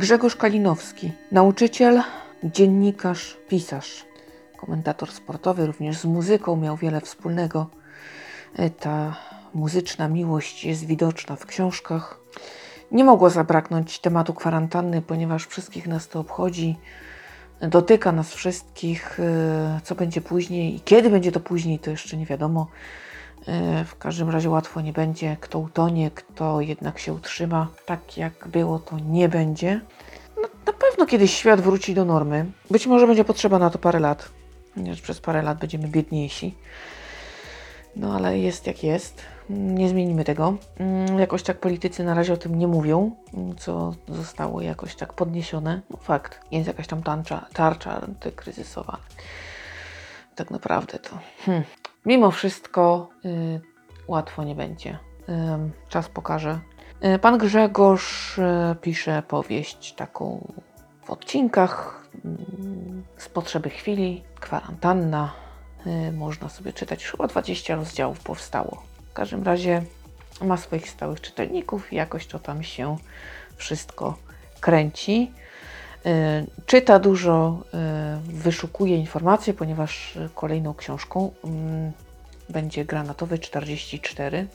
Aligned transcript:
Grzegorz 0.00 0.36
Kalinowski, 0.36 1.12
nauczyciel, 1.32 2.02
dziennikarz, 2.44 3.36
pisarz, 3.48 4.04
komentator 4.56 5.12
sportowy, 5.12 5.66
również 5.66 5.98
z 5.98 6.04
muzyką 6.04 6.56
miał 6.56 6.76
wiele 6.76 7.00
wspólnego. 7.00 7.66
E, 8.56 8.70
Ta 8.70 9.16
muzyczna 9.54 10.08
miłość 10.08 10.64
jest 10.64 10.86
widoczna 10.86 11.36
w 11.36 11.46
książkach. 11.46 12.20
Nie 12.92 13.04
mogło 13.04 13.30
zabraknąć 13.30 13.98
tematu 13.98 14.34
kwarantanny, 14.34 15.02
ponieważ 15.02 15.46
wszystkich 15.46 15.86
nas 15.86 16.08
to 16.08 16.20
obchodzi. 16.20 16.76
Dotyka 17.60 18.12
nas 18.12 18.34
wszystkich. 18.34 19.20
E, 19.20 19.80
Co 19.84 19.94
będzie 19.94 20.20
później 20.20 20.74
i 20.76 20.80
kiedy 20.80 21.10
będzie 21.10 21.32
to 21.32 21.40
później, 21.40 21.78
to 21.78 21.90
jeszcze 21.90 22.16
nie 22.16 22.26
wiadomo. 22.26 22.66
E, 23.48 23.84
W 23.84 23.98
każdym 23.98 24.30
razie 24.30 24.50
łatwo 24.50 24.80
nie 24.80 24.92
będzie. 24.92 25.36
Kto 25.40 25.58
utonie, 25.58 26.10
kto 26.10 26.60
jednak 26.60 26.98
się 26.98 27.12
utrzyma, 27.12 27.68
tak 27.86 28.16
jak 28.16 28.48
było, 28.48 28.78
to 28.78 28.96
nie 28.98 29.28
będzie. 29.28 29.80
No, 30.36 30.42
na 30.66 30.72
pewno 30.72 31.06
kiedyś 31.06 31.34
świat 31.34 31.60
wróci 31.60 31.94
do 31.94 32.04
normy. 32.04 32.46
Być 32.70 32.86
może 32.86 33.06
będzie 33.06 33.24
potrzeba 33.24 33.58
na 33.58 33.70
to 33.70 33.78
parę 33.78 34.00
lat. 34.00 34.28
Ponieważ 34.74 35.00
przez 35.00 35.20
parę 35.20 35.42
lat 35.42 35.58
będziemy 35.58 35.88
biedniejsi. 35.88 36.54
No 37.96 38.14
ale 38.14 38.38
jest 38.38 38.66
jak 38.66 38.82
jest. 38.84 39.22
Nie 39.50 39.88
zmienimy 39.88 40.24
tego. 40.24 40.54
Mm, 40.78 41.18
Jakoś 41.18 41.42
tak 41.42 41.60
politycy 41.60 42.04
na 42.04 42.14
razie 42.14 42.32
o 42.32 42.36
tym 42.36 42.58
nie 42.58 42.66
mówią, 42.68 43.10
co 43.58 43.94
zostało 44.08 44.60
jakoś 44.60 44.94
tak 44.96 45.12
podniesione. 45.12 45.80
No 45.90 45.96
fakt, 45.96 46.40
jest 46.50 46.66
jakaś 46.66 46.86
tam 46.86 47.02
tarcza, 47.02 47.46
tarcza 47.52 48.00
antykryzysowa. 48.02 48.96
Tak 50.34 50.50
naprawdę 50.50 50.98
to. 50.98 51.18
Hmm. 51.46 51.64
Mimo 52.06 52.30
wszystko 52.30 53.08
y, 53.24 53.60
łatwo 54.08 54.44
nie 54.44 54.54
będzie. 54.54 54.98
Ym, 55.28 55.72
czas 55.88 56.08
pokaże. 56.08 56.58
Y, 57.04 57.18
Pan 57.18 57.38
Grzegorz 57.38 58.38
y, 58.38 58.76
pisze 58.80 59.22
powieść 59.28 59.92
taką 59.92 60.52
w 61.04 61.10
odcinkach 61.10 62.06
mm, 62.24 63.04
z 63.16 63.28
potrzeby 63.28 63.70
chwili, 63.70 64.22
kwarantanna. 64.40 65.32
Y, 66.08 66.12
Można 66.12 66.48
sobie 66.48 66.72
czytać, 66.72 67.04
chyba 67.04 67.26
20 67.26 67.74
rozdziałów 67.74 68.20
powstało. 68.20 68.82
W 69.10 69.12
każdym 69.12 69.42
razie 69.42 69.82
ma 70.42 70.56
swoich 70.56 70.90
stałych 70.90 71.20
czytelników 71.20 71.92
i 71.92 71.96
jakoś 71.96 72.26
to 72.26 72.38
tam 72.38 72.62
się 72.62 72.96
wszystko 73.56 74.16
kręci. 74.60 75.32
Y, 76.06 76.46
Czyta 76.66 76.98
dużo, 76.98 77.58
y, 78.28 78.32
wyszukuje 78.32 78.96
informacje, 78.96 79.54
ponieważ 79.54 80.16
y, 80.16 80.28
kolejną 80.34 80.74
książką 80.74 81.30
mm, 81.44 81.92
będzie 82.48 82.84
Granatowy 82.84 83.38
44 83.38 84.46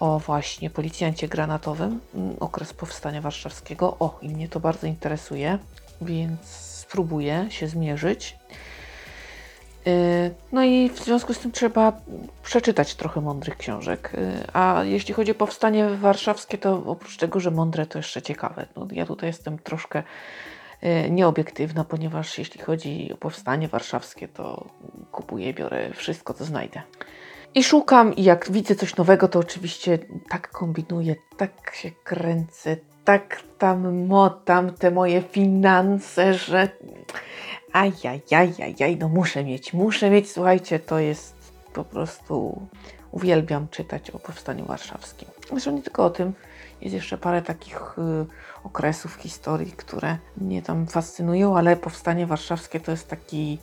o 0.00 0.18
właśnie 0.18 0.70
policjancie 0.70 1.28
granatowym, 1.28 2.00
mm, 2.14 2.36
okres 2.40 2.72
powstania 2.72 3.20
warszawskiego. 3.20 3.96
O, 3.98 4.18
i 4.22 4.28
mnie 4.28 4.48
to 4.48 4.60
bardzo 4.60 4.86
interesuje, 4.86 5.58
więc 6.00 6.40
spróbuję 6.48 7.46
się 7.50 7.68
zmierzyć. 7.68 8.38
Y, 9.86 10.34
No 10.52 10.64
i 10.64 10.88
w 10.88 10.98
związku 10.98 11.34
z 11.34 11.38
tym 11.38 11.52
trzeba 11.52 11.92
przeczytać 12.42 12.94
trochę 12.94 13.20
mądrych 13.20 13.56
książek. 13.56 14.12
Y, 14.14 14.52
A 14.52 14.80
jeśli 14.84 15.14
chodzi 15.14 15.30
o 15.30 15.34
powstanie 15.34 15.88
warszawskie, 15.88 16.58
to 16.58 16.82
oprócz 16.86 17.16
tego, 17.16 17.40
że 17.40 17.50
mądre, 17.50 17.86
to 17.86 17.98
jeszcze 17.98 18.22
ciekawe. 18.22 18.66
No, 18.76 18.86
ja 18.92 19.06
tutaj 19.06 19.28
jestem 19.28 19.58
troszkę 19.58 20.02
y, 20.82 21.10
nieobiektywna, 21.10 21.84
ponieważ 21.84 22.38
jeśli 22.38 22.60
chodzi 22.60 23.12
o 23.12 23.16
powstanie 23.16 23.68
warszawskie, 23.68 24.28
to 24.28 24.64
kupuję, 25.12 25.54
biorę 25.54 25.90
wszystko, 25.94 26.34
co 26.34 26.44
znajdę. 26.44 26.82
I 27.54 27.64
szukam, 27.64 28.14
i 28.16 28.22
jak 28.22 28.52
widzę 28.52 28.74
coś 28.74 28.96
nowego, 28.96 29.28
to 29.28 29.38
oczywiście 29.38 29.98
tak 30.30 30.50
kombinuję, 30.50 31.14
tak 31.36 31.74
się 31.74 31.90
kręcę, 32.04 32.76
tak 33.04 33.42
tam 33.58 34.06
motam 34.06 34.74
te 34.74 34.90
moje 34.90 35.22
finanse, 35.22 36.34
że 36.34 36.68
ajajajajaj, 37.74 38.96
no 38.96 39.08
muszę 39.08 39.44
mieć, 39.44 39.72
muszę 39.72 40.10
mieć, 40.10 40.30
słuchajcie, 40.30 40.78
to 40.78 40.98
jest 40.98 41.52
po 41.72 41.84
prostu, 41.84 42.66
uwielbiam 43.10 43.68
czytać 43.68 44.10
o 44.10 44.18
Powstaniu 44.18 44.64
Warszawskim. 44.64 45.28
Zresztą 45.50 45.70
nie 45.72 45.82
tylko 45.82 46.04
o 46.04 46.10
tym, 46.10 46.32
jest 46.80 46.94
jeszcze 46.94 47.18
parę 47.18 47.42
takich 47.42 47.98
y, 47.98 48.26
okresów 48.64 49.14
historii, 49.14 49.72
które 49.72 50.18
mnie 50.36 50.62
tam 50.62 50.86
fascynują, 50.86 51.58
ale 51.58 51.76
Powstanie 51.76 52.26
Warszawskie 52.26 52.80
to 52.80 52.90
jest 52.90 53.08
taki 53.08 53.58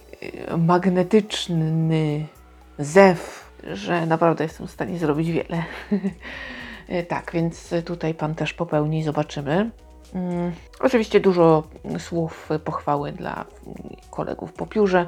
y, 0.53 0.57
magnetyczny 0.57 2.27
zew, 2.79 3.51
że 3.73 4.05
naprawdę 4.05 4.43
jestem 4.43 4.67
w 4.67 4.71
stanie 4.71 4.99
zrobić 4.99 5.31
wiele. 5.31 5.63
Y, 6.89 7.03
tak, 7.03 7.31
więc 7.33 7.73
tutaj 7.85 8.13
Pan 8.13 8.35
też 8.35 8.53
popełni, 8.53 9.03
zobaczymy. 9.03 9.71
Mm, 10.13 10.51
Oczywiście 10.79 11.19
dużo 11.19 11.63
słów 11.99 12.49
pochwały 12.65 13.11
dla 13.11 13.45
kolegów 14.09 14.53
po 14.53 14.67
piórze, 14.67 15.07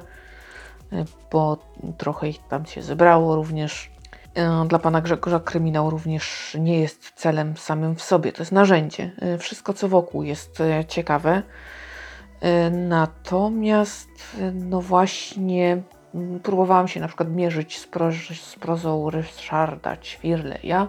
bo 1.32 1.58
trochę 1.98 2.30
ich 2.30 2.48
tam 2.48 2.66
się 2.66 2.82
zebrało 2.82 3.36
również. 3.36 3.92
Y, 4.64 4.68
Dla 4.68 4.80
pana 4.80 5.02
Grzegorza 5.02 5.40
kryminał 5.40 5.90
również 5.90 6.58
nie 6.60 6.80
jest 6.80 7.12
celem 7.16 7.58
samym 7.58 7.96
w 7.96 8.02
sobie, 8.02 8.32
to 8.32 8.42
jest 8.42 8.52
narzędzie. 8.52 9.12
Y, 9.36 9.38
Wszystko 9.38 9.74
co 9.74 9.88
wokół 9.88 10.24
jest 10.24 10.60
y, 10.60 10.86
ciekawe. 10.88 11.42
Natomiast, 12.72 14.10
no 14.54 14.82
właśnie, 14.82 15.82
mm, 16.16 16.40
próbowałam 16.40 16.88
się 16.88 17.00
na 17.00 17.08
przykład 17.08 17.30
mierzyć 17.30 17.80
z, 17.80 17.88
pro, 17.88 18.12
z 18.42 18.56
prozą 18.56 19.10
Ryszarda 19.10 19.98
Ćwirleja. 19.98 20.88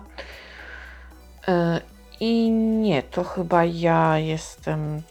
I 2.20 2.50
nie, 2.50 3.02
to 3.02 3.25
chyba 3.25 3.64
ja 3.64 4.19
jestem 4.19 4.80
mm, 4.80 5.02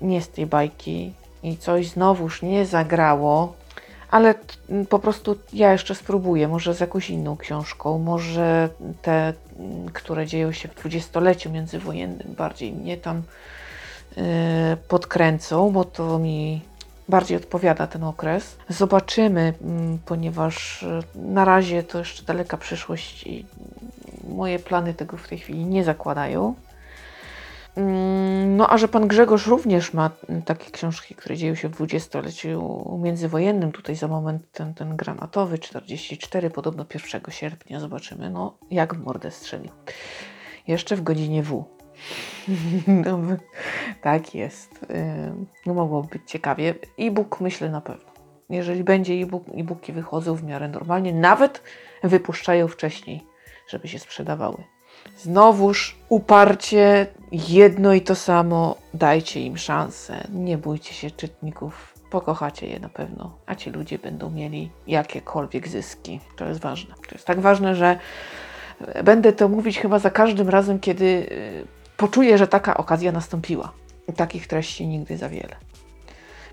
nie 0.00 0.22
z 0.22 0.28
tej 0.28 0.46
bajki 0.46 1.12
i 1.42 1.56
coś 1.56 1.88
znowuż 1.88 2.42
nie 2.42 2.66
zagrało, 2.66 3.54
ale 4.10 4.34
t- 4.34 4.40
m, 4.70 4.86
po 4.86 4.98
prostu 4.98 5.36
ja 5.52 5.72
jeszcze 5.72 5.94
spróbuję, 5.94 6.48
może 6.48 6.74
z 6.74 6.80
jakąś 6.80 7.10
inną 7.10 7.36
książką, 7.36 7.98
może 7.98 8.68
te, 9.02 9.32
m, 9.58 9.88
które 9.92 10.26
dzieją 10.26 10.52
się 10.52 10.68
w 10.68 10.74
dwudziestoleciu 10.74 11.50
międzywojennym, 11.50 12.34
bardziej 12.34 12.72
mnie 12.72 12.96
tam 12.96 13.22
y, 14.18 14.22
podkręcą, 14.88 15.70
bo 15.70 15.84
to 15.84 16.18
mi 16.18 16.60
bardziej 17.08 17.36
odpowiada 17.36 17.86
ten 17.86 18.04
okres. 18.04 18.56
Zobaczymy, 18.68 19.54
ponieważ 20.06 20.82
y, 20.82 21.02
na 21.14 21.44
razie 21.44 21.82
to 21.82 21.98
jeszcze 21.98 22.22
daleka 22.22 22.56
przyszłość 22.56 23.26
i 23.26 23.46
moje 24.28 24.58
plany 24.58 24.94
tego 24.94 25.16
w 25.16 25.28
tej 25.28 25.38
chwili 25.38 25.66
nie 25.66 25.84
zakładają. 25.84 26.54
Mm, 27.76 28.56
No, 28.56 28.70
a 28.70 28.78
że 28.78 28.88
pan 28.88 29.08
Grzegorz 29.08 29.46
również 29.46 29.94
ma 29.94 30.10
takie 30.44 30.70
książki, 30.70 31.14
które 31.14 31.36
dzieją 31.36 31.54
się 31.54 31.68
w 31.68 31.70
dwudziestoleciu 31.70 32.84
międzywojennym. 33.02 33.72
Tutaj 33.72 33.96
za 33.96 34.08
moment 34.08 34.52
ten, 34.52 34.74
ten 34.74 34.96
granatowy 34.96 35.58
44, 35.58 36.50
podobno 36.50 36.86
1 36.94 37.22
sierpnia. 37.28 37.80
Zobaczymy, 37.80 38.30
no, 38.30 38.58
jak 38.70 38.94
w 38.94 39.04
mordę. 39.04 39.30
Jeszcze 40.68 40.96
w 40.96 41.02
godzinie 41.02 41.42
W. 41.42 41.64
No, 43.06 43.18
tak 44.02 44.34
jest. 44.34 44.86
No, 45.66 45.74
mogłoby 45.74 46.08
być 46.08 46.30
ciekawie. 46.30 46.74
E-book 46.98 47.40
myślę 47.40 47.70
na 47.70 47.80
pewno. 47.80 48.12
Jeżeli 48.50 48.84
będzie 48.84 49.14
e-book, 49.14 49.44
e-booki 49.56 49.92
wychodzą 49.92 50.34
w 50.34 50.44
miarę 50.44 50.68
normalnie, 50.68 51.12
nawet 51.12 51.62
wypuszczają 52.02 52.68
wcześniej, 52.68 53.26
żeby 53.68 53.88
się 53.88 53.98
sprzedawały. 53.98 54.64
Znowuż 55.16 55.96
uparcie, 56.08 57.06
jedno 57.32 57.94
i 57.94 58.00
to 58.00 58.14
samo, 58.14 58.76
dajcie 58.94 59.40
im 59.40 59.58
szansę, 59.58 60.26
nie 60.32 60.58
bójcie 60.58 60.94
się 60.94 61.10
czytników, 61.10 61.94
pokochacie 62.10 62.66
je 62.66 62.80
na 62.80 62.88
pewno, 62.88 63.38
a 63.46 63.54
ci 63.54 63.70
ludzie 63.70 63.98
będą 63.98 64.30
mieli 64.30 64.70
jakiekolwiek 64.86 65.68
zyski. 65.68 66.20
To 66.36 66.44
jest 66.44 66.60
ważne. 66.60 66.94
To 66.94 67.14
jest 67.14 67.26
tak 67.26 67.40
ważne, 67.40 67.74
że 67.74 67.98
będę 69.04 69.32
to 69.32 69.48
mówić 69.48 69.78
chyba 69.78 69.98
za 69.98 70.10
każdym 70.10 70.48
razem, 70.48 70.80
kiedy 70.80 71.04
y, 71.04 71.66
poczuję, 71.96 72.38
że 72.38 72.46
taka 72.46 72.76
okazja 72.76 73.12
nastąpiła. 73.12 73.72
Takich 74.16 74.46
treści 74.46 74.86
nigdy 74.86 75.16
za 75.16 75.28
wiele. 75.28 75.56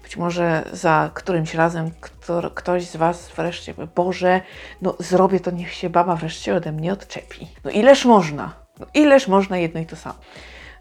Być 0.09 0.17
może 0.17 0.63
za 0.73 1.11
którymś 1.13 1.53
razem 1.53 1.91
kto, 2.01 2.51
ktoś 2.51 2.85
z 2.85 2.95
Was 2.95 3.31
wreszcie 3.35 3.73
Boże, 3.95 4.41
no 4.81 4.95
zrobię 4.99 5.39
to, 5.39 5.51
niech 5.51 5.73
się 5.73 5.89
baba 5.89 6.15
wreszcie 6.15 6.55
ode 6.55 6.71
mnie 6.71 6.93
odczepi. 6.93 7.47
No 7.63 7.71
ileż 7.71 8.05
można? 8.05 8.53
No 8.79 8.85
ileż 8.93 9.27
można 9.27 9.57
jedno 9.57 9.81
i 9.81 9.85
to 9.85 9.95
samo. 9.95 10.15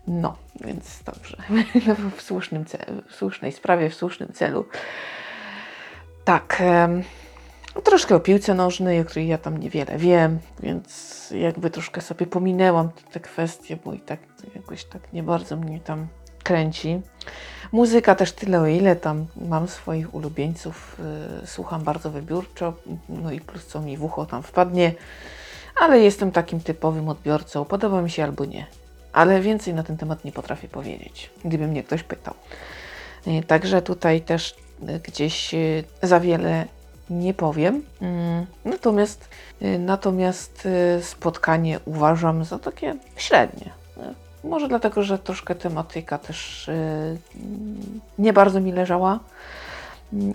No, 0.07 0.37
więc 0.61 1.03
dobrze. 1.03 1.37
W, 2.17 2.23
słusznym 2.23 2.65
celu, 2.65 3.03
w 3.09 3.15
słusznej 3.15 3.53
sprawie, 3.53 3.91
w 3.91 3.95
słusznym 3.95 4.33
celu. 4.33 4.65
Tak. 6.25 6.57
em, 6.61 7.03
troszkę 7.85 8.15
o 8.15 8.21
piłce 8.21 8.55
nożnej, 8.55 9.01
o 9.01 9.05
której 9.05 9.29
ja 9.29 9.39
tam 9.39 9.59
niewiele 9.59 9.99
wiem, 9.99 10.39
więc 10.61 11.31
jakby 11.37 11.71
troszkę 11.71 12.01
sobie 12.01 12.27
pominęłam 12.27 12.91
te 13.13 13.21
kwestie, 13.21 13.79
bo 13.85 13.93
i 13.93 14.01
tak 14.01 14.21
jakoś 14.55 14.85
tak 14.85 15.13
nie 15.13 15.23
bardzo 15.23 15.57
mnie 15.57 15.81
tam 15.81 16.09
kręci. 16.49 17.01
Muzyka 17.73 18.15
też 18.15 18.33
tyle, 18.33 18.61
o 18.61 18.67
ile 18.67 18.97
tam 18.97 19.27
mam 19.49 19.69
swoich 19.69 20.15
ulubieńców, 20.15 20.97
y, 21.43 21.47
słucham 21.47 21.85
bardzo 21.85 22.11
wybiórczo, 22.11 22.73
no 23.09 23.31
i 23.33 23.41
plus 23.41 23.67
co 23.67 23.81
mi 23.81 23.97
w 23.97 24.05
ucho 24.05 24.27
tam 24.27 24.43
wpadnie, 24.43 24.95
ale 25.81 26.01
jestem 26.01 26.33
takim 26.33 26.61
typowym 26.61 27.09
odbiorcą, 27.09 27.65
podoba 27.65 28.03
mi 28.03 28.11
się 28.11 28.25
albo 28.25 28.45
nie. 28.45 28.67
ale 29.13 29.41
więcej 29.41 29.75
na 29.75 29.83
ten 29.83 29.97
temat 29.97 30.25
nie 30.25 30.33
potrafię 30.33 30.69
powiedzieć, 30.69 31.31
gdyby 31.45 31.67
mnie 31.67 31.83
ktoś 31.83 32.03
pytał. 32.03 32.35
Y, 33.27 33.43
Także 33.47 33.83
tutaj 33.83 34.21
też 34.21 34.55
y, 34.89 35.01
gdzieś 35.01 35.55
za 36.03 36.21
wiele 36.21 36.67
nie 37.11 37.35
powiem. 37.35 37.83
Mm, 38.03 38.47
Natomiast, 38.65 39.29
natomiast 39.79 40.69
spotkanie 41.03 41.81
uważam 41.85 42.45
za 42.45 42.59
takie 42.59 42.95
średnie. 43.17 43.78
Może 44.49 44.69
dlatego, 44.69 45.03
że 45.03 45.19
troszkę 45.19 45.55
tematyka 45.55 46.19
też 46.19 46.69
y, 46.69 47.19
nie 48.19 48.33
bardzo 48.33 48.61
mi 48.61 48.73
leżała. 48.73 49.21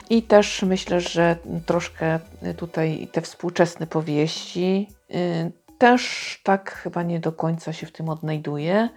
I 0.09 0.23
też 0.23 0.61
myślę, 0.61 1.01
że 1.01 1.35
troszkę 1.65 2.19
tutaj 2.57 3.07
te 3.11 3.21
współczesne 3.21 3.87
powieści 3.87 4.87
y, 5.11 5.51
też 5.77 6.41
tak 6.43 6.71
chyba 6.71 7.03
nie 7.03 7.19
do 7.19 7.31
końca 7.31 7.73
się 7.73 7.87
w 7.87 7.91
tym 7.91 8.09
odnajduje. 8.09 8.89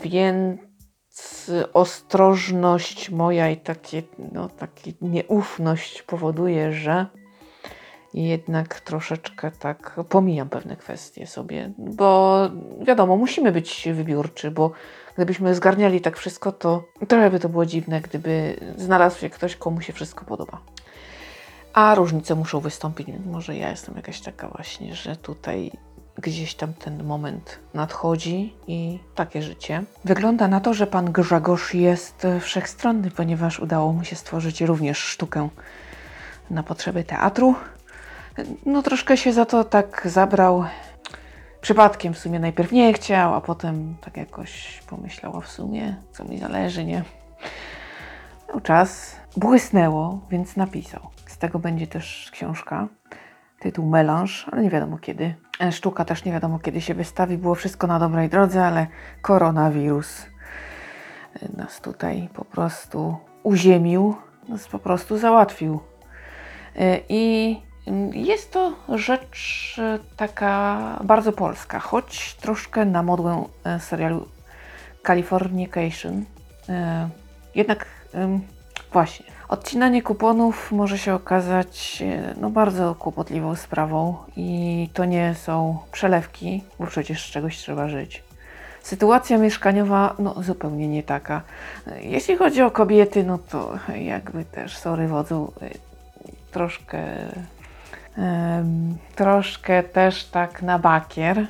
Więc 0.00 1.50
ostrożność 1.72 3.10
moja 3.10 3.50
i 3.50 3.56
takie, 3.56 4.02
no, 4.32 4.48
takie 4.48 4.92
nieufność 5.00 6.02
powoduje, 6.02 6.72
że 6.72 7.06
jednak 8.14 8.80
troszeczkę 8.80 9.50
tak 9.50 9.96
pomijam 10.08 10.48
pewne 10.48 10.76
kwestie 10.76 11.26
sobie, 11.26 11.70
bo 11.78 12.38
wiadomo, 12.80 13.16
musimy 13.16 13.52
być 13.52 13.88
wybiórczy, 13.94 14.50
bo 14.50 14.70
gdybyśmy 15.14 15.54
zgarniali 15.54 16.00
tak 16.00 16.16
wszystko, 16.16 16.52
to 16.52 16.84
trochę 17.08 17.30
by 17.30 17.40
to 17.40 17.48
było 17.48 17.66
dziwne, 17.66 18.00
gdyby 18.00 18.56
znalazł 18.76 19.18
się 19.20 19.30
ktoś, 19.30 19.56
komu 19.56 19.80
się 19.80 19.92
wszystko 19.92 20.24
podoba. 20.24 20.60
A 21.72 21.94
różnice 21.94 22.34
muszą 22.34 22.60
wystąpić. 22.60 23.08
Może 23.26 23.56
ja 23.56 23.70
jestem 23.70 23.96
jakaś 23.96 24.20
taka 24.20 24.48
właśnie, 24.48 24.94
że 24.94 25.16
tutaj 25.16 25.70
gdzieś 26.18 26.54
tam 26.54 26.74
ten 26.74 27.04
moment 27.04 27.58
nadchodzi 27.74 28.54
i 28.66 28.98
takie 29.14 29.42
życie. 29.42 29.82
Wygląda 30.04 30.48
na 30.48 30.60
to, 30.60 30.74
że 30.74 30.86
pan 30.86 31.12
Grzegorz 31.12 31.74
jest 31.74 32.26
wszechstronny, 32.40 33.10
ponieważ 33.10 33.60
udało 33.60 33.92
mu 33.92 34.04
się 34.04 34.16
stworzyć 34.16 34.60
również 34.60 34.98
sztukę 34.98 35.48
na 36.50 36.62
potrzeby 36.62 37.04
teatru. 37.04 37.54
No 38.66 38.82
troszkę 38.82 39.16
się 39.16 39.32
za 39.32 39.44
to 39.44 39.64
tak 39.64 40.02
zabrał. 40.04 40.64
Przypadkiem 41.60 42.14
w 42.14 42.18
sumie 42.18 42.40
najpierw 42.40 42.72
nie 42.72 42.92
chciał, 42.92 43.34
a 43.34 43.40
potem 43.40 43.94
tak 44.00 44.16
jakoś 44.16 44.82
pomyślał, 44.86 45.36
a 45.36 45.40
w 45.40 45.48
sumie 45.48 45.96
co 46.12 46.24
mi 46.24 46.38
zależy, 46.38 46.84
nie? 46.84 47.02
Miał 48.48 48.60
czas, 48.60 49.16
błysnęło, 49.36 50.20
więc 50.30 50.56
napisał. 50.56 51.00
Z 51.26 51.38
tego 51.38 51.58
będzie 51.58 51.86
też 51.86 52.28
książka. 52.32 52.88
Tytuł 53.60 53.86
Melanż, 53.86 54.46
ale 54.52 54.62
nie 54.62 54.70
wiadomo 54.70 54.98
kiedy. 54.98 55.34
E, 55.60 55.72
Sztuka 55.72 56.04
też 56.04 56.24
nie 56.24 56.32
wiadomo 56.32 56.58
kiedy 56.58 56.80
się 56.80 56.94
wystawi. 56.94 57.38
Było 57.38 57.54
wszystko 57.54 57.86
na 57.86 57.98
dobrej 57.98 58.28
drodze, 58.28 58.66
ale 58.66 58.86
koronawirus 59.22 60.26
nas 61.56 61.80
tutaj 61.80 62.28
po 62.34 62.44
prostu 62.44 63.16
uziemił, 63.42 64.16
nas 64.48 64.68
po 64.68 64.78
prostu 64.78 65.18
załatwił. 65.18 65.80
E, 66.76 67.00
I 67.08 67.56
jest 68.12 68.52
to 68.52 68.72
rzecz 68.88 69.76
e, 69.78 69.98
taka 70.16 70.78
bardzo 71.04 71.32
polska, 71.32 71.78
choć 71.78 72.34
troszkę 72.34 72.84
na 72.84 73.02
modłę 73.02 73.44
e, 73.64 73.80
serialu 73.80 74.28
Californication. 75.06 76.24
E, 76.68 77.08
Jednak 77.54 77.86
właśnie, 78.92 79.26
odcinanie 79.48 80.02
kuponów 80.02 80.72
może 80.72 80.98
się 80.98 81.14
okazać 81.14 82.02
no, 82.40 82.50
bardzo 82.50 82.94
kłopotliwą 82.94 83.56
sprawą 83.56 84.16
i 84.36 84.88
to 84.94 85.04
nie 85.04 85.34
są 85.34 85.78
przelewki, 85.92 86.64
bo 86.78 86.86
przecież 86.86 87.26
z 87.26 87.30
czegoś 87.30 87.56
trzeba 87.56 87.88
żyć. 87.88 88.22
Sytuacja 88.82 89.38
mieszkaniowa 89.38 90.14
no, 90.18 90.42
zupełnie 90.42 90.88
nie 90.88 91.02
taka. 91.02 91.42
Jeśli 92.00 92.36
chodzi 92.36 92.62
o 92.62 92.70
kobiety, 92.70 93.24
no 93.24 93.38
to 93.38 93.78
jakby 93.94 94.44
też, 94.44 94.76
sorry 94.76 95.08
wodzu, 95.08 95.52
troszkę, 96.50 97.04
troszkę 99.14 99.82
też 99.82 100.24
tak 100.24 100.62
na 100.62 100.78
bakier. 100.78 101.46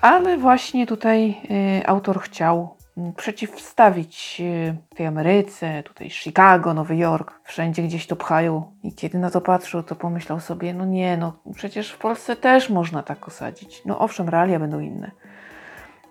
Ale 0.00 0.38
właśnie 0.38 0.86
tutaj 0.86 1.40
y, 1.80 1.86
autor 1.86 2.20
chciał 2.20 2.76
mm, 2.96 3.12
przeciwstawić 3.12 4.40
y, 4.40 4.76
tej 4.96 5.06
Ameryce, 5.06 5.82
tutaj 5.82 6.10
Chicago, 6.10 6.74
Nowy 6.74 6.96
Jork, 6.96 7.40
wszędzie 7.44 7.82
gdzieś 7.82 8.06
to 8.06 8.16
pchają. 8.16 8.72
I 8.82 8.94
kiedy 8.94 9.18
na 9.18 9.30
to 9.30 9.40
patrzył, 9.40 9.82
to 9.82 9.96
pomyślał 9.96 10.40
sobie, 10.40 10.74
no 10.74 10.84
nie, 10.84 11.16
no 11.16 11.38
przecież 11.54 11.90
w 11.90 11.98
Polsce 11.98 12.36
też 12.36 12.70
można 12.70 13.02
tak 13.02 13.28
osadzić. 13.28 13.82
No 13.84 13.98
owszem, 13.98 14.28
realia 14.28 14.58
będą 14.58 14.80
inne. 14.80 15.10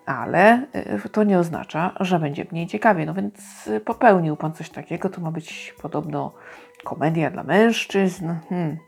Ale 0.06 0.62
y, 1.04 1.08
to 1.08 1.24
nie 1.24 1.38
oznacza, 1.38 1.94
że 2.00 2.18
będzie 2.18 2.46
mniej 2.52 2.66
ciekawie. 2.66 3.06
No 3.06 3.14
więc 3.14 3.70
popełnił 3.84 4.36
pan 4.36 4.52
coś 4.52 4.70
takiego. 4.70 5.08
To 5.08 5.20
ma 5.20 5.30
być 5.30 5.74
podobno 5.82 6.32
komedia 6.84 7.30
dla 7.30 7.42
mężczyzn. 7.42 8.34
Hmm. 8.48 8.85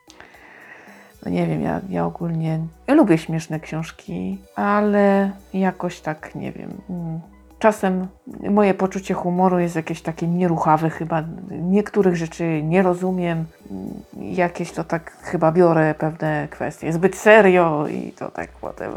No 1.27 1.31
nie 1.31 1.47
wiem, 1.47 1.63
ja, 1.63 1.81
ja 1.89 2.07
ogólnie 2.07 2.59
ja 2.87 2.95
lubię 2.95 3.19
śmieszne 3.19 3.61
książki, 3.61 4.39
ale 4.57 5.31
jakoś 5.55 6.01
tak 6.01 6.35
nie 6.35 6.53
wiem. 6.53 6.71
mm, 6.91 7.21
Czasem 7.59 8.07
moje 8.51 8.75
poczucie 8.75 9.15
humoru 9.15 9.59
jest 9.59 9.77
jakieś 9.77 10.03
takie 10.03 10.29
nieruchawe, 10.29 10.91
chyba 10.91 11.23
niektórych 11.51 12.17
rzeczy 12.17 12.63
nie 12.63 12.83
rozumiem. 12.83 13.45
mm, 13.71 13.89
Jakieś 14.35 14.73
to 14.73 14.85
tak 14.85 15.11
chyba 15.23 15.53
biorę 15.53 15.95
pewne 15.99 16.49
kwestie 16.51 16.93
zbyt 16.93 17.17
serio 17.17 17.87
i 17.89 18.13
to 18.13 18.31
tak 18.31 18.49
potem 18.51 18.93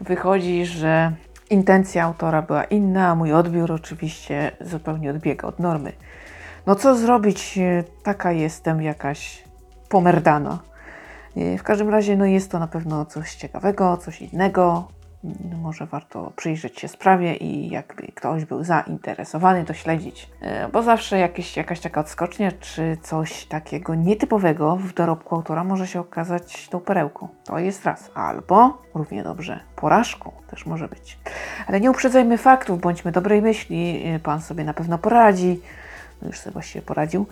wychodzi, 0.00 0.66
że 0.66 1.12
intencja 1.50 2.04
autora 2.04 2.42
była 2.42 2.64
inna, 2.64 3.08
a 3.08 3.14
mój 3.14 3.32
odbiór 3.32 3.72
oczywiście 3.72 4.52
zupełnie 4.60 5.10
odbiega 5.10 5.48
od 5.48 5.58
normy. 5.58 5.92
No 6.66 6.74
co 6.74 6.96
zrobić? 6.96 7.58
Taka 8.02 8.32
jestem 8.32 8.82
jakaś 8.82 9.44
pomerdana. 9.88 10.58
E, 11.36 11.58
W 11.58 11.62
każdym 11.62 11.88
razie 11.88 12.16
no 12.16 12.24
jest 12.24 12.50
to 12.50 12.58
na 12.58 12.66
pewno 12.66 13.06
coś 13.06 13.34
ciekawego, 13.34 13.96
coś 13.96 14.22
innego. 14.22 14.88
Mm, 15.24 15.60
Może 15.60 15.86
warto 15.86 16.32
przyjrzeć 16.36 16.80
się 16.80 16.88
sprawie 16.88 17.36
i 17.36 17.70
jakby 17.70 18.02
ktoś 18.02 18.44
był 18.44 18.64
zainteresowany, 18.64 19.64
to 19.64 19.74
śledzić. 19.74 20.30
E, 20.40 20.68
Bo 20.68 20.82
zawsze 20.82 21.18
jakieś, 21.18 21.56
jakaś 21.56 21.80
taka 21.80 22.00
odskocznia, 22.00 22.52
czy 22.52 22.96
coś 23.02 23.44
takiego 23.46 23.94
nietypowego 23.94 24.76
w 24.76 24.92
dorobku 24.94 25.34
autora 25.34 25.64
może 25.64 25.86
się 25.86 26.00
okazać 26.00 26.68
tą 26.68 26.80
perełką. 26.80 27.28
To 27.44 27.58
jest 27.58 27.84
raz. 27.84 28.10
Albo 28.14 28.82
równie 28.94 29.22
dobrze 29.22 29.60
porażką 29.76 30.32
też 30.50 30.66
może 30.66 30.88
być. 30.88 31.18
Ale 31.66 31.80
nie 31.80 31.90
uprzedzajmy 31.90 32.38
faktów, 32.38 32.80
bądźmy 32.80 33.12
dobrej 33.12 33.42
myśli. 33.42 34.02
E, 34.06 34.18
Pan 34.18 34.40
sobie 34.42 34.64
na 34.64 34.74
pewno 34.74 34.98
poradzi. 34.98 35.60
Już 36.24 36.38
sobie 36.38 36.52
właściwie 36.52 36.82
poradził. 36.82 37.26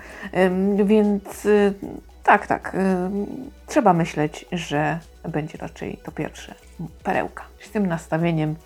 Więc 0.85 1.47
y, 1.47 1.75
tak, 2.23 2.47
tak. 2.47 2.75
ym, 2.75 3.27
Trzeba 3.67 3.93
myśleć, 3.93 4.47
że 4.53 4.99
będzie 5.29 5.59
raczej 5.59 5.97
to 6.05 6.13
pierwsze 6.13 6.55
perełka. 7.03 7.45
Z 7.61 7.71
tym 7.71 7.87
nastawieniem 7.87 8.57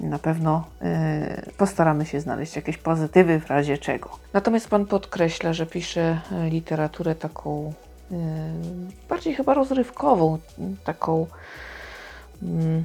na 0.00 0.18
pewno 0.18 0.64
y, 1.48 1.52
postaramy 1.52 2.06
się 2.06 2.20
znaleźć 2.20 2.56
jakieś 2.56 2.78
pozytywy 2.78 3.40
w 3.40 3.46
razie 3.46 3.78
czego. 3.78 4.10
Natomiast 4.32 4.68
Pan 4.68 4.86
podkreśla, 4.86 5.52
że 5.52 5.66
pisze 5.66 6.20
y, 6.46 6.50
literaturę 6.50 7.14
taką 7.14 7.72
y, 8.12 8.14
bardziej 9.08 9.34
chyba 9.34 9.54
rozrywkową, 9.54 10.38
y, 10.58 10.84
taką, 10.84 11.26
mm, 12.42 12.84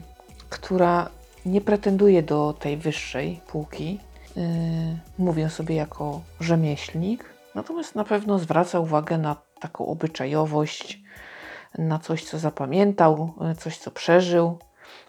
która 0.49 1.09
nie 1.45 1.61
pretenduje 1.61 2.23
do 2.23 2.53
tej 2.53 2.77
wyższej 2.77 3.41
półki. 3.47 3.99
Yy, 4.35 4.43
mówię 5.17 5.45
o 5.45 5.49
sobie 5.49 5.75
jako 5.75 6.21
rzemieślnik, 6.39 7.25
natomiast 7.55 7.95
na 7.95 8.03
pewno 8.03 8.39
zwraca 8.39 8.79
uwagę 8.79 9.17
na 9.17 9.35
taką 9.59 9.85
obyczajowość, 9.85 11.01
na 11.77 11.99
coś, 11.99 12.23
co 12.23 12.39
zapamiętał, 12.39 13.33
yy, 13.41 13.55
coś, 13.55 13.77
co 13.77 13.91
przeżył. 13.91 14.57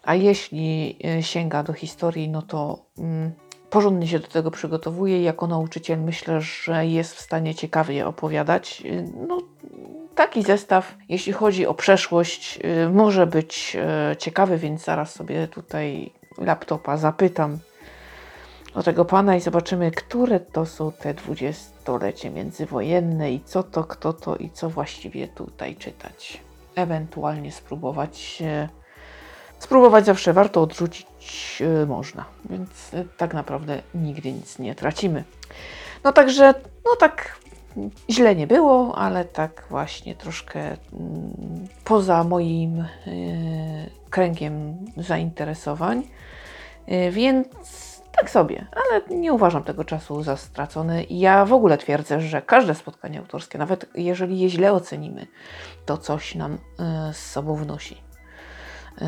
A 0.03 0.15
jeśli 0.15 0.97
yy, 1.07 1.23
sięga 1.23 1.63
do 1.63 1.73
historii, 1.73 2.29
no 2.29 2.41
to 2.41 2.85
mm, 2.97 3.31
porządnie 3.69 4.07
się 4.07 4.19
do 4.19 4.27
tego 4.27 4.51
przygotowuje. 4.51 5.23
Jako 5.23 5.47
nauczyciel 5.47 5.99
myślę, 5.99 6.41
że 6.41 6.85
jest 6.85 7.15
w 7.15 7.21
stanie 7.21 7.55
ciekawie 7.55 8.07
opowiadać. 8.07 8.83
No, 9.27 9.41
taki 10.15 10.43
zestaw, 10.43 10.95
jeśli 11.09 11.33
chodzi 11.33 11.67
o 11.67 11.73
przeszłość, 11.73 12.59
może 12.93 13.27
być 13.27 13.77
ciekawy, 14.17 14.57
więc 14.57 14.83
zaraz 14.83 15.13
sobie 15.15 15.47
tutaj 15.47 16.11
laptopa 16.37 16.97
zapytam 16.97 17.59
o 18.75 18.83
tego 18.83 19.05
pana 19.05 19.35
i 19.35 19.41
zobaczymy, 19.41 19.91
które 19.91 20.39
to 20.39 20.65
są 20.65 20.91
te 20.91 21.13
dwudziestolecie 21.13 22.29
międzywojenne 22.29 23.31
i 23.31 23.41
co 23.45 23.63
to, 23.63 23.83
kto 23.83 24.13
to 24.13 24.35
i 24.35 24.49
co 24.49 24.69
właściwie 24.69 25.27
tutaj 25.27 25.75
czytać. 25.75 26.41
Ewentualnie 26.75 27.51
spróbować. 27.51 28.43
e, 28.45 28.69
Spróbować 29.59 30.05
zawsze 30.05 30.33
warto, 30.33 30.61
odrzucić 30.61 31.61
e, 31.81 31.85
można, 31.85 32.25
więc 32.49 32.93
e, 32.93 33.05
tak 33.17 33.33
naprawdę 33.33 33.81
nigdy 33.95 34.31
nic 34.31 34.59
nie 34.59 34.75
tracimy. 34.75 35.23
No 36.03 36.11
także, 36.11 36.53
no 36.85 36.95
tak 36.99 37.39
źle 38.09 38.35
nie 38.35 38.47
było, 38.47 38.95
ale 38.97 39.25
tak 39.25 39.65
właśnie 39.69 40.15
troszkę 40.15 40.59
mm, 40.59 40.77
poza 41.83 42.23
moim 42.23 42.85
kręgiem 44.09 44.77
zainteresowań. 44.97 46.03
Więc 47.11 47.90
tak 48.17 48.29
sobie, 48.29 48.65
ale 48.71 49.19
nie 49.19 49.33
uważam 49.33 49.63
tego 49.63 49.83
czasu 49.83 50.23
za 50.23 50.37
stracony. 50.37 51.05
Ja 51.09 51.45
w 51.45 51.53
ogóle 51.53 51.77
twierdzę, 51.77 52.21
że 52.21 52.41
każde 52.41 52.75
spotkanie 52.75 53.19
autorskie, 53.19 53.57
nawet 53.57 53.85
jeżeli 53.95 54.39
je 54.39 54.49
źle 54.49 54.73
ocenimy, 54.73 55.27
to 55.85 55.97
coś 55.97 56.35
nam 56.35 56.53
y, 56.53 56.57
z 57.13 57.17
sobą 57.31 57.55
wnosi. 57.55 57.95
Y, 57.95 59.05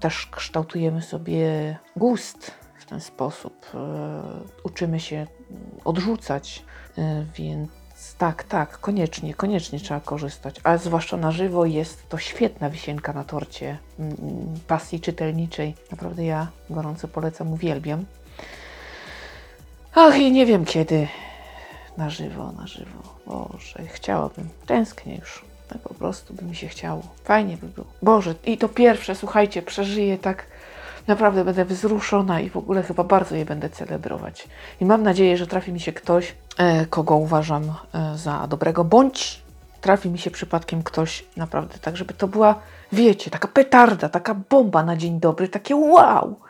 Też 0.00 0.26
kształtujemy 0.26 1.02
sobie 1.02 1.76
gust 1.96 2.50
w 2.78 2.84
ten 2.84 3.00
sposób. 3.00 3.66
Y, 3.74 3.78
Uczymy 4.64 5.00
się 5.00 5.26
odrzucać, 5.84 6.64
więc 7.34 7.70
tak, 8.18 8.44
tak, 8.44 8.78
koniecznie, 8.78 9.34
koniecznie 9.34 9.80
trzeba 9.80 10.00
korzystać. 10.00 10.60
A 10.64 10.76
zwłaszcza 10.76 11.16
na 11.16 11.32
żywo 11.32 11.64
jest 11.64 12.08
to 12.08 12.18
świetna 12.18 12.70
wisienka 12.70 13.12
na 13.12 13.24
torcie 13.24 13.78
mm, 13.98 14.16
pasji 14.66 15.00
czytelniczej. 15.00 15.74
Naprawdę 15.90 16.24
ja 16.24 16.46
gorąco 16.70 17.08
polecam, 17.08 17.52
uwielbiam. 17.52 18.04
Ach, 19.98 20.18
i 20.18 20.32
nie 20.32 20.46
wiem 20.46 20.64
kiedy. 20.64 21.08
Na 21.96 22.10
żywo, 22.10 22.52
na 22.52 22.66
żywo. 22.66 23.02
Boże, 23.26 23.82
chciałabym. 23.92 24.48
Tęsknię 24.66 25.16
już. 25.16 25.44
Tak 25.68 25.78
po 25.78 25.94
prostu 25.94 26.34
by 26.34 26.44
mi 26.44 26.56
się 26.56 26.68
chciało. 26.68 27.02
Fajnie 27.24 27.56
by 27.56 27.66
było. 27.66 27.86
Boże, 28.02 28.34
i 28.44 28.58
to 28.58 28.68
pierwsze, 28.68 29.14
słuchajcie, 29.14 29.62
przeżyję 29.62 30.18
tak. 30.18 30.46
Naprawdę 31.06 31.44
będę 31.44 31.64
wzruszona 31.64 32.40
i 32.40 32.50
w 32.50 32.56
ogóle 32.56 32.82
chyba 32.82 33.04
bardzo 33.04 33.36
je 33.36 33.44
będę 33.44 33.70
celebrować. 33.70 34.48
I 34.80 34.84
mam 34.84 35.02
nadzieję, 35.02 35.36
że 35.36 35.46
trafi 35.46 35.72
mi 35.72 35.80
się 35.80 35.92
ktoś, 35.92 36.34
e, 36.58 36.86
kogo 36.86 37.16
uważam 37.16 37.62
e, 37.94 38.18
za 38.18 38.46
dobrego, 38.46 38.84
bądź 38.84 39.42
trafi 39.80 40.10
mi 40.10 40.18
się 40.18 40.30
przypadkiem 40.30 40.82
ktoś 40.82 41.24
naprawdę 41.36 41.78
tak, 41.78 41.96
żeby 41.96 42.14
to 42.14 42.28
była, 42.28 42.54
wiecie, 42.92 43.30
taka 43.30 43.48
petarda, 43.48 44.08
taka 44.08 44.34
bomba 44.34 44.82
na 44.82 44.96
dzień 44.96 45.20
dobry, 45.20 45.48
takie 45.48 45.76
wow. 45.76 46.40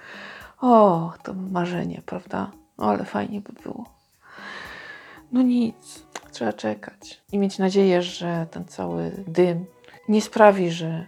O, 0.61 1.13
to 1.23 1.35
marzenie, 1.35 2.03
prawda? 2.07 2.51
O, 2.79 2.89
ale 2.89 3.05
fajnie 3.05 3.41
by 3.41 3.53
było. 3.53 3.85
No 5.33 5.43
nic, 5.43 6.05
trzeba 6.33 6.53
czekać 6.53 7.23
i 7.33 7.39
mieć 7.39 7.59
nadzieję, 7.59 8.03
że 8.03 8.47
ten 8.51 8.65
cały 8.65 9.25
dym 9.29 9.67
nie 10.09 10.23
sprawi, 10.23 10.71
że 10.71 11.07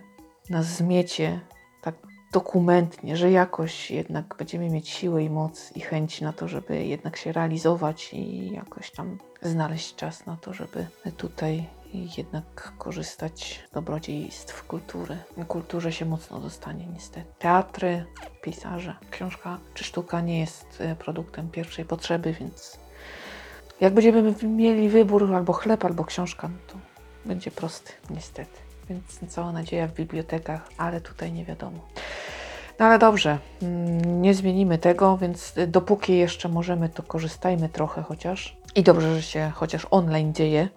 nas 0.51 0.67
zmiecie 0.67 1.41
tak 1.83 1.95
dokumentnie, 2.33 3.17
że 3.17 3.31
jakoś 3.31 3.91
jednak 3.91 4.35
będziemy 4.39 4.71
mieć 4.71 4.89
siłę 4.89 5.23
i 5.23 5.31
moc 5.31 5.77
i 5.77 5.81
chęć 5.81 6.21
na 6.21 6.33
to, 6.33 6.49
żeby 6.49 6.85
jednak 6.85 7.17
się 7.17 7.33
realizować 7.33 8.15
i 8.15 8.51
jakoś 8.53 8.91
tam 8.91 9.19
znaleźć 9.43 9.95
czas 9.95 10.27
na 10.27 10.37
to, 10.37 10.53
żeby 10.53 10.87
tutaj 11.17 11.67
jednak 11.95 12.73
korzystać 12.79 13.63
z 13.71 13.75
dobrodziejstw 13.75 14.67
kultury. 14.67 15.19
Kulturze 15.49 15.93
się 15.93 16.05
mocno 16.05 16.41
dostanie 16.41 16.87
niestety. 16.87 17.27
Teatry, 17.39 18.05
pisarze, 18.43 18.97
książka 19.11 19.59
czy 19.75 19.85
sztuka 19.85 20.21
nie 20.21 20.41
jest 20.41 20.81
e, 20.81 20.97
produktem 20.97 21.51
pierwszej 21.51 21.85
potrzeby, 21.85 22.33
więc 22.33 22.79
jak 23.81 23.95
będziemy 23.95 24.35
mieli 24.43 24.89
wybór 24.89 25.35
albo 25.35 25.53
chleb, 25.53 25.85
albo 25.85 26.05
książka, 26.05 26.49
no 26.49 26.59
to 26.67 26.79
będzie 27.25 27.51
prosty, 27.51 27.93
niestety. 28.11 28.59
Więc 28.91 29.33
cała 29.35 29.53
nadzieja 29.53 29.87
w 29.87 29.95
bibliotekach, 29.95 30.69
ale 30.79 31.01
tutaj 31.01 31.33
nie 31.33 31.45
wiadomo. 31.45 31.79
No 32.79 32.87
ale 32.87 32.99
dobrze, 32.99 33.39
mm, 33.63 34.23
nie 34.23 34.35
zmienimy 34.35 34.79
tego, 34.79 35.17
więc 35.17 35.55
dopóki 35.67 36.17
jeszcze 36.17 36.49
możemy, 36.49 36.89
to 36.89 37.03
korzystajmy 37.03 37.69
trochę 37.69 38.03
chociaż. 38.03 38.57
I 38.75 38.83
dobrze, 38.83 39.15
że 39.15 39.23
się 39.23 39.53
chociaż 39.55 39.87
online 39.91 40.35
dzieje. 40.35 40.69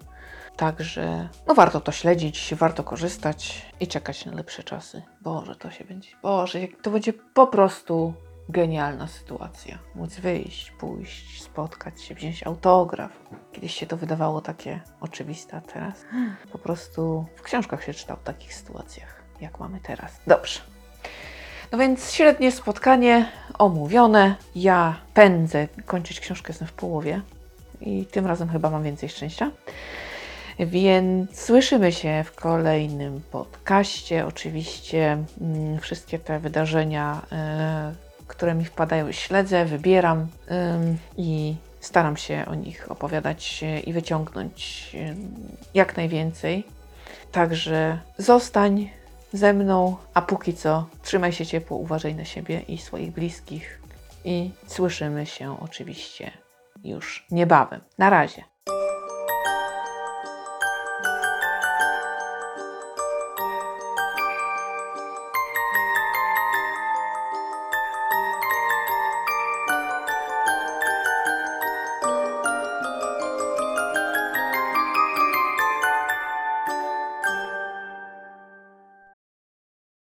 Także 0.56 1.28
no 1.46 1.54
warto 1.54 1.80
to 1.80 1.92
śledzić, 1.92 2.54
warto 2.54 2.84
korzystać 2.84 3.66
i 3.80 3.86
czekać 3.86 4.26
na 4.26 4.34
lepsze 4.34 4.62
czasy. 4.62 5.02
Boże, 5.20 5.56
to 5.56 5.70
się 5.70 5.84
będzie. 5.84 6.08
Boże, 6.22 6.58
to 6.82 6.90
będzie 6.90 7.12
po 7.12 7.46
prostu 7.46 8.14
genialna 8.48 9.08
sytuacja. 9.08 9.78
Móc 9.94 10.14
wyjść, 10.14 10.70
pójść, 10.70 11.42
spotkać 11.42 12.02
się, 12.02 12.14
wziąć 12.14 12.46
autograf. 12.46 13.10
Kiedyś 13.52 13.74
się 13.74 13.86
to 13.86 13.96
wydawało 13.96 14.40
takie 14.40 14.80
oczywiste, 15.00 15.56
a 15.56 15.60
teraz 15.60 16.04
po 16.52 16.58
prostu 16.58 17.26
w 17.36 17.42
książkach 17.42 17.84
się 17.84 17.94
czytał 17.94 18.16
w 18.16 18.22
takich 18.22 18.54
sytuacjach, 18.54 19.22
jak 19.40 19.60
mamy 19.60 19.80
teraz. 19.80 20.20
Dobrze. 20.26 20.60
No 21.72 21.78
więc 21.78 22.12
średnie 22.12 22.52
spotkanie 22.52 23.28
omówione. 23.58 24.34
Ja 24.54 24.96
pędzę 25.14 25.68
kończyć 25.86 26.20
książkę, 26.20 26.50
jestem 26.50 26.68
w 26.68 26.72
połowie 26.72 27.20
i 27.80 28.06
tym 28.06 28.26
razem 28.26 28.48
chyba 28.48 28.70
mam 28.70 28.82
więcej 28.82 29.08
szczęścia. 29.08 29.50
Więc 30.58 31.40
słyszymy 31.40 31.92
się 31.92 32.24
w 32.24 32.34
kolejnym 32.34 33.20
podcaście. 33.30 34.26
Oczywiście 34.26 35.24
mm, 35.40 35.78
wszystkie 35.80 36.18
te 36.18 36.38
wydarzenia, 36.38 37.22
e, 37.32 37.94
które 38.26 38.54
mi 38.54 38.64
wpadają, 38.64 39.12
śledzę, 39.12 39.64
wybieram 39.64 40.26
i 41.16 41.54
staram 41.80 42.16
się 42.16 42.44
o 42.46 42.54
nich 42.54 42.86
opowiadać 42.90 43.64
e, 43.64 43.80
i 43.80 43.92
wyciągnąć 43.92 44.92
jak 45.74 45.96
najwięcej. 45.96 46.64
Także 47.32 47.98
zostań 48.18 48.90
ze 49.32 49.52
mną, 49.52 49.96
a 50.14 50.22
póki 50.22 50.54
co 50.54 50.86
trzymaj 51.02 51.32
się 51.32 51.46
ciepło, 51.46 51.76
uważaj 51.76 52.14
na 52.14 52.24
siebie 52.24 52.60
i 52.60 52.78
swoich 52.78 53.12
bliskich 53.12 53.80
i 54.24 54.50
słyszymy 54.66 55.26
się 55.26 55.56
oczywiście 55.60 56.30
już 56.84 57.26
niebawem. 57.30 57.80
Na 57.98 58.10
razie. 58.10 58.51